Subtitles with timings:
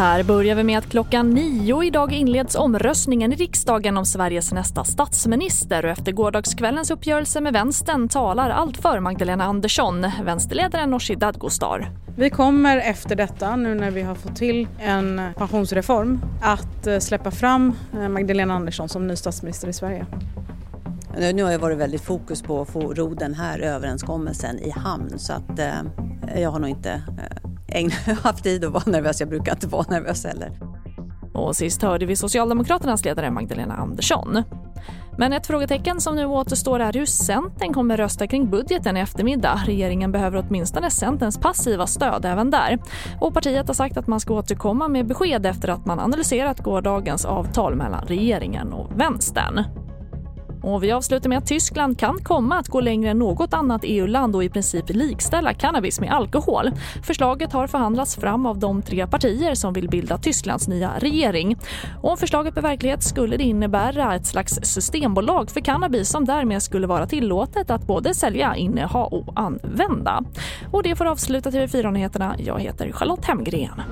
[0.00, 4.84] Här börjar vi med att klockan nio idag inleds omröstningen i riksdagen om Sveriges nästa
[4.84, 11.90] statsminister och efter gårdagskvällens uppgörelse med vänstern talar allt för Magdalena Andersson, vänsterledaren Nooshi Dadgostar.
[12.16, 17.30] Vi kommer efter detta, nu när vi har fått till en pensionsreform, att eh, släppa
[17.30, 20.06] fram eh, Magdalena Andersson som ny statsminister i Sverige.
[21.18, 25.18] Nu har det varit väldigt fokus på att få ro den här överenskommelsen i hamn
[25.18, 27.02] så att eh, jag har nog inte
[27.68, 29.20] eh, haft tid att vara nervös.
[29.20, 30.60] Jag brukar inte vara nervös heller.
[31.34, 34.42] Och sist hörde vi Socialdemokraternas ledare Magdalena Andersson.
[35.18, 39.60] Men ett frågetecken som nu återstår är hur Centern kommer rösta kring budgeten i eftermiddag.
[39.66, 42.78] Regeringen behöver åtminstone Centerns passiva stöd även där.
[43.20, 47.24] Och partiet har sagt att man ska återkomma med besked efter att man analyserat gårdagens
[47.24, 49.64] avtal mellan regeringen och vänstern.
[50.62, 54.36] Och vi avslutar med att Tyskland kan komma att gå längre än något annat EU-land
[54.36, 56.70] och i princip likställa cannabis med alkohol.
[57.06, 61.56] Förslaget har förhandlats fram av de tre partier som vill bilda Tysklands nya regering.
[62.02, 66.62] Och om förslaget blir verklighet skulle det innebära ett slags systembolag för cannabis som därmed
[66.62, 70.24] skulle vara tillåtet att både sälja, inneha och använda.
[70.72, 72.34] Och det får avsluta TV4-nyheterna.
[72.38, 73.82] Jag heter Charlotte Hemgren.